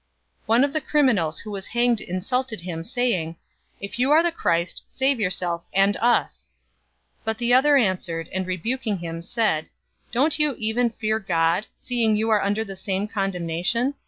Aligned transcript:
023:039 0.47 0.47
One 0.47 0.63
of 0.63 0.73
the 0.73 0.81
criminals 0.81 1.39
who 1.41 1.51
was 1.51 1.67
hanged 1.67 2.01
insulted 2.01 2.61
him, 2.61 2.83
saying, 2.83 3.35
"If 3.79 3.99
you 3.99 4.09
are 4.09 4.23
the 4.23 4.31
Christ, 4.31 4.81
save 4.87 5.19
yourself 5.19 5.61
and 5.73 5.95
us!" 5.97 6.49
023:040 7.19 7.19
But 7.25 7.37
the 7.37 7.53
other 7.53 7.77
answered, 7.77 8.27
and 8.33 8.47
rebuking 8.47 8.97
him 8.97 9.21
said, 9.21 9.67
"Don't 10.11 10.39
you 10.39 10.55
even 10.57 10.89
fear 10.89 11.19
God, 11.19 11.67
seeing 11.75 12.15
you 12.15 12.31
are 12.31 12.41
under 12.41 12.65
the 12.65 12.75
same 12.75 13.07
condemnation? 13.07 13.93